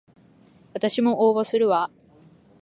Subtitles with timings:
[0.73, 1.91] わたしも応募するわ